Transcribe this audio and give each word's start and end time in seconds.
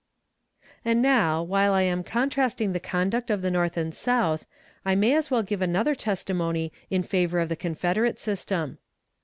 And 0.83 0.99
now, 0.99 1.43
while 1.43 1.73
I 1.73 1.83
am 1.83 2.03
contrasting 2.03 2.71
the 2.73 2.79
conduct 2.79 3.29
of 3.29 3.43
the 3.43 3.51
North 3.51 3.77
and 3.77 3.93
South, 3.93 4.47
I 4.83 4.95
may 4.95 5.13
as 5.13 5.29
well 5.29 5.43
give 5.43 5.61
another 5.61 5.93
testimony 5.93 6.73
in 6.89 7.03
favor 7.03 7.39
of 7.39 7.49
the 7.49 7.55
confederate 7.55 8.17
system. 8.17 8.79